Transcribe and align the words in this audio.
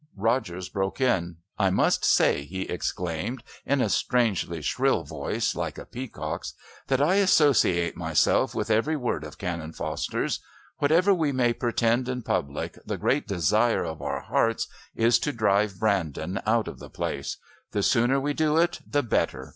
Rogers 0.17 0.67
broke 0.67 0.99
in. 0.99 1.37
"I 1.59 1.69
must 1.69 2.03
say," 2.03 2.41
he 2.43 2.61
exclaimed 2.63 3.43
in 3.67 3.81
a 3.81 3.87
strange 3.89 4.49
shrill 4.65 5.03
voice 5.03 5.53
like 5.53 5.77
a 5.77 5.85
peacock's, 5.85 6.55
"that 6.87 6.99
I 6.99 7.17
associate 7.17 7.95
myself 7.95 8.55
with 8.55 8.71
every 8.71 8.95
word 8.95 9.23
of 9.23 9.37
Canon 9.37 9.73
Foster's. 9.73 10.39
Whatever 10.79 11.13
we 11.13 11.31
may 11.31 11.53
pretend 11.53 12.09
in 12.09 12.23
public, 12.23 12.79
the 12.83 12.97
great 12.97 13.27
desire 13.27 13.83
of 13.83 14.01
our 14.01 14.21
hearts 14.21 14.67
is 14.95 15.19
to 15.19 15.31
drive 15.31 15.79
Brandon 15.79 16.41
out 16.47 16.67
of 16.67 16.79
the 16.79 16.89
place. 16.89 17.37
The 17.69 17.83
sooner 17.83 18.19
we 18.19 18.33
do 18.33 18.57
it 18.57 18.79
the 18.89 19.03
better. 19.03 19.49